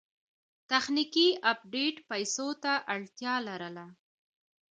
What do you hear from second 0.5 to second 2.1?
تخنیکي ایډېټ